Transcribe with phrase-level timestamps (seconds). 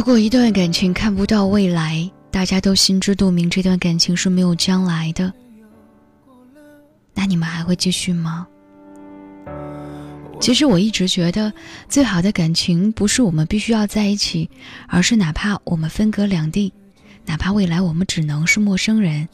[0.00, 5.30] 如果一段感情看不到未来，大家都心知肚明，这段感情是没有将来的，
[7.12, 8.46] 那你们还会继续吗？
[10.40, 11.52] 其实我一直觉得，
[11.86, 14.48] 最好的感情不是我们必须要在一起，
[14.88, 16.72] 而是哪怕我们分隔两地，
[17.26, 19.28] 哪怕未来我们只能是陌生人，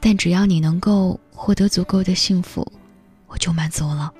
[0.00, 2.66] 但只要你能够获得足够的幸福，
[3.26, 4.10] 我就满足了。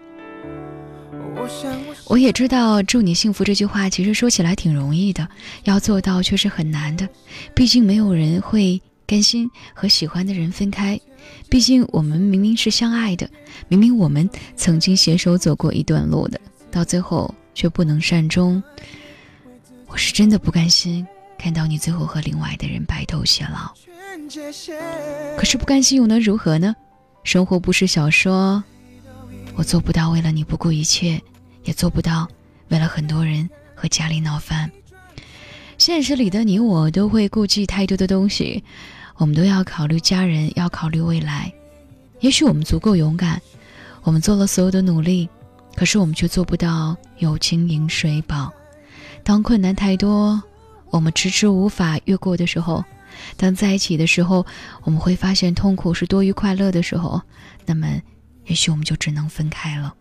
[2.07, 5.27] 我也知道“祝你幸福”这句话其实说起来挺容易的，
[5.65, 7.09] 要做到却是很难的。
[7.55, 10.99] 毕竟没有人会甘心和喜欢的人分开。
[11.49, 13.29] 毕竟我们明明是相爱的，
[13.69, 16.41] 明明我们曾经携手走过一段路的，
[16.71, 18.63] 到最后却不能善终。
[19.87, 21.07] 我是真的不甘心
[21.39, 23.75] 看到你最后和另外的人白头偕老。
[25.37, 26.75] 可是不甘心又能如何呢？
[27.25, 28.63] 生活不是小说，
[29.57, 31.21] 我做不到为了你不顾一切，
[31.65, 32.29] 也做不到
[32.69, 34.71] 为了很多人和家里闹翻。
[35.79, 38.63] 现实里的你我都会顾忌太多的东西。
[39.17, 41.51] 我们都要考虑家人，要考虑未来。
[42.21, 43.41] 也许我们足够勇敢，
[44.03, 45.27] 我们做了所有的努力，
[45.75, 48.53] 可是我们却做不到有情饮水饱。
[49.25, 50.43] 当困难太多，
[50.91, 52.85] 我们迟迟无法越过的时候，
[53.39, 54.45] 当在一起的时候，
[54.83, 57.23] 我们会发现痛苦是多于快乐的时候，
[57.65, 57.89] 那么，
[58.47, 59.95] 也许我们就只能分开了。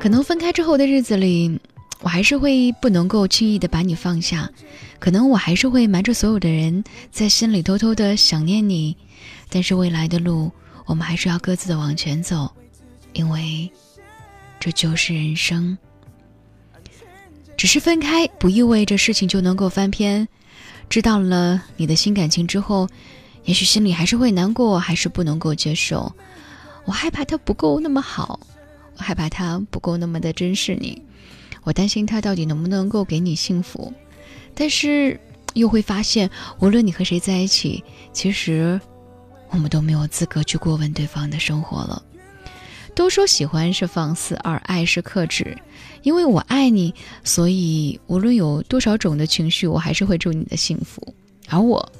[0.00, 1.60] 可能分开之后的日子里。
[2.02, 4.48] 我还是会不能够轻易的把你放下，
[5.00, 8.94] 可能我还是会瞒着所有的人在心里偷偷的想念你，
[9.48, 10.52] 但是未来的路
[10.84, 12.52] 我们还是要各自的往前走，
[13.14, 13.68] 因为
[14.60, 15.76] 这就是人生。
[17.56, 20.28] 只是分开不意味着事情就能够翻篇，
[20.90, 22.86] 知道了你的新感情之后，
[23.46, 26.12] 也许心里还是会难过，还是不能够接受。
[26.84, 28.38] 我害怕他不够那么好，
[28.96, 31.02] 我害怕他不够那么的珍视你。
[31.62, 33.92] 我担心他到底能不能够给你幸福，
[34.54, 35.18] 但是
[35.54, 37.82] 又会发现，无论你和谁在一起，
[38.12, 38.80] 其实
[39.50, 42.02] 我们都没有资格去过问对方的生活了。
[42.94, 45.56] 都说喜欢是放肆，而爱是克制。
[46.02, 46.94] 因为我爱你，
[47.24, 51.14] 所以无论有多少种的情绪，我还是会祝你的幸福。
[51.48, 51.92] 而我，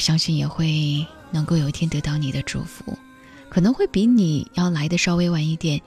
[0.00, 2.98] 相信也会能够有一天得到你的祝福，
[3.48, 5.80] 可能会比你要来的稍微晚一点，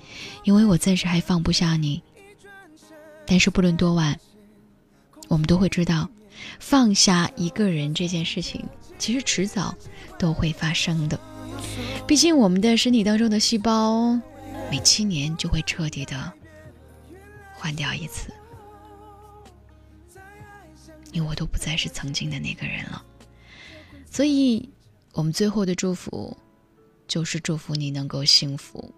[0.46, 2.02] 因为我暂时还放不下你。
[3.26, 4.18] 但是不论多晚，
[5.28, 6.10] 我们都会知道，
[6.60, 8.64] 放下一个人这件事情，
[8.98, 9.76] 其实迟早
[10.20, 11.20] 都会发生的。
[12.06, 14.14] 毕竟我们的身体当中的细胞，
[14.70, 16.32] 每七年就会彻底的
[17.54, 18.32] 换掉一次。
[21.12, 23.04] 你我都不再是曾经的那个人了，
[24.14, 24.70] 所以，
[25.14, 26.38] 我们最后的祝福，
[27.08, 28.94] 就是祝福你能够幸福。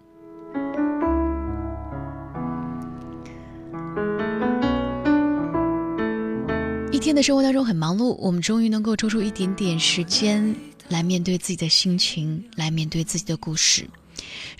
[6.92, 10.54] 一天的生活当中很忙碌，我们终于能够抽出一点点时间
[10.90, 13.88] 来面对自己的心情，来面对自己的故事。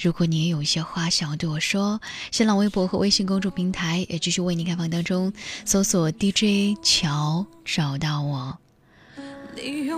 [0.00, 2.00] 如果你也有一些话想要对我说，
[2.30, 5.30] 新浪微博和微信公众平台也继续为你开放当中，
[5.66, 8.56] 搜索 DJ 乔找到我。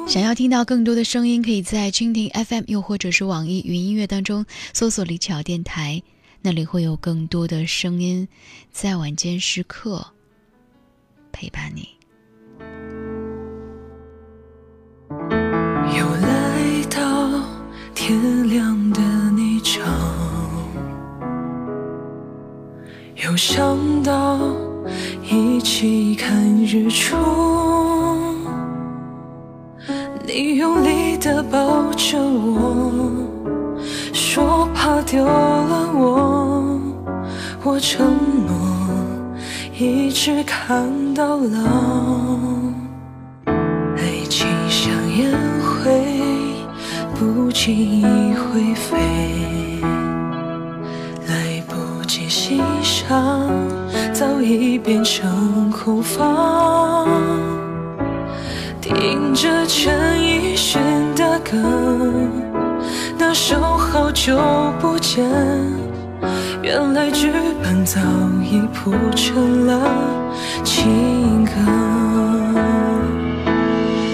[0.06, 6.02] 想要听到更多的声音，可以在蜻蜓 FM 又或者是网易云音乐当中搜索李巧电台，
[6.42, 8.26] 那里会有更多的声音
[8.70, 10.06] 在晚间时刻
[11.32, 11.88] 陪伴你。
[15.10, 17.42] 又来到
[17.94, 19.00] 天亮的
[19.32, 19.84] 那场，
[23.16, 24.38] 又想到
[25.30, 27.16] 一起看日出，
[30.30, 32.92] 你用力的抱着我，
[34.12, 36.78] 说怕丢了我，
[37.64, 38.06] 我承
[38.46, 38.54] 诺
[39.74, 41.62] 一直看到老，
[43.46, 45.32] 爱情像烟
[45.62, 46.04] 灰。
[47.14, 48.04] 不经意
[48.34, 49.80] 会飞，
[51.26, 53.48] 来不及欣赏，
[54.12, 57.57] 早已变成空房。
[58.88, 60.80] 听着陈奕迅
[61.14, 61.58] 的歌，
[63.18, 64.38] 那首好久
[64.80, 65.28] 不见，
[66.62, 67.30] 原来剧
[67.62, 68.00] 本早
[68.42, 69.78] 已铺成了
[70.64, 71.50] 情歌。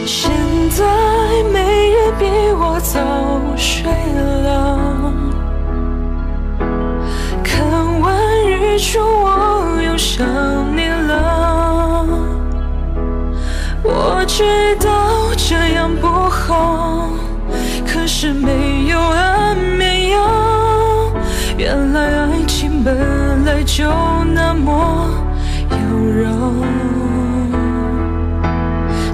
[0.04, 0.28] 现
[0.70, 0.84] 在
[1.52, 2.04] 没人。
[2.16, 3.00] 比我早
[3.56, 3.90] 睡
[4.44, 4.78] 了，
[16.44, 17.08] 样不好，
[17.86, 20.18] 可是没有安眠药。
[21.56, 23.84] 原来爱情本来就
[24.34, 25.08] 那么。
[25.70, 26.28] 妖娆。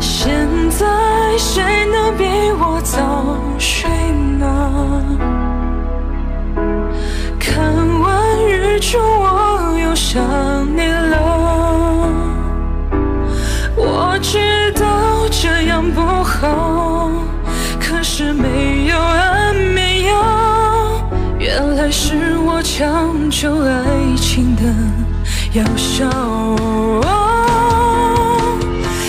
[0.01, 0.87] 现在
[1.39, 2.25] 谁能比
[2.59, 3.89] 我早睡
[4.39, 5.05] 呢？
[7.39, 7.63] 看
[8.01, 8.09] 完
[8.49, 10.21] 日出，我又想
[10.77, 11.50] 你了。
[14.23, 17.11] 知道这样不好，
[17.81, 23.83] 可是没有安眠药，原来是我强求爱
[24.17, 24.63] 情的
[25.53, 26.09] 药效。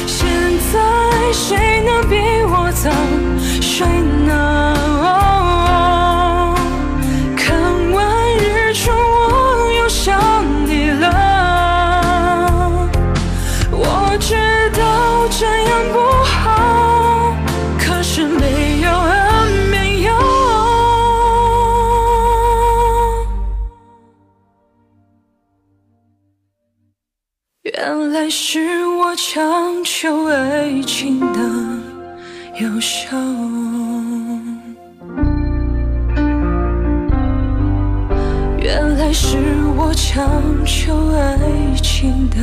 [0.07, 0.27] 现
[0.71, 0.79] 在
[1.33, 2.15] 谁能比
[2.45, 2.89] 我早
[3.61, 3.85] 睡
[28.11, 31.39] 来是我强求爱情的
[32.59, 33.17] 药效。
[38.59, 39.37] 原来是
[39.77, 41.37] 我强求爱
[41.81, 42.37] 情的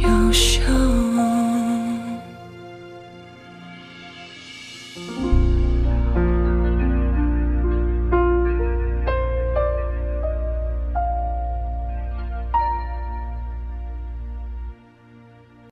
[0.00, 0.99] 药效。